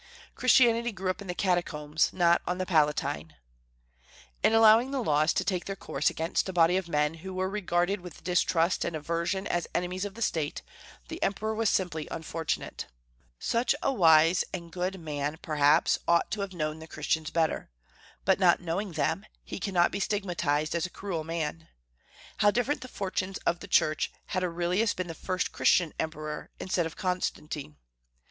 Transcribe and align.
"Christianity 0.33 0.91
grew 0.91 1.11
up 1.11 1.21
in 1.21 1.27
the 1.27 1.35
Catacombs, 1.35 2.11
not 2.11 2.41
on 2.47 2.57
the 2.57 2.65
Palatine." 2.65 3.35
In 4.41 4.51
allowing 4.51 4.89
the 4.89 4.99
laws 5.03 5.31
to 5.33 5.43
take 5.43 5.65
their 5.65 5.75
course 5.75 6.09
against 6.09 6.49
a 6.49 6.53
body 6.53 6.75
of 6.75 6.89
men 6.89 7.13
who 7.21 7.35
were 7.35 7.47
regarded 7.47 8.01
with 8.01 8.23
distrust 8.23 8.83
and 8.83 8.95
aversion 8.95 9.45
as 9.45 9.67
enemies 9.75 10.03
of 10.03 10.15
the 10.15 10.23
State, 10.23 10.63
the 11.07 11.21
Emperor 11.21 11.53
was 11.53 11.69
simply 11.69 12.07
unfortunate. 12.09 12.87
So 13.37 13.63
wise 13.83 14.43
and 14.51 14.71
good 14.71 14.95
a 14.95 14.97
man, 14.97 15.37
perhaps, 15.43 15.99
ought 16.07 16.31
to 16.31 16.41
have 16.41 16.53
known 16.55 16.79
the 16.79 16.87
Christians 16.87 17.29
better; 17.29 17.69
but, 18.25 18.39
not 18.39 18.59
knowing 18.59 18.93
them, 18.93 19.27
he 19.43 19.59
cannot 19.59 19.91
be 19.91 19.99
stigmatized 19.99 20.73
as 20.73 20.87
a 20.87 20.89
cruel 20.89 21.23
man. 21.23 21.67
How 22.37 22.49
different 22.49 22.81
the 22.81 22.87
fortunes 22.87 23.37
of 23.45 23.59
the 23.59 23.67
Church 23.67 24.11
had 24.29 24.43
Aurelius 24.43 24.95
been 24.95 25.05
the 25.09 25.13
first 25.13 25.51
Christian 25.51 25.93
emperor 25.99 26.49
instead 26.59 26.87
of 26.87 26.95
Constantine! 26.97 27.75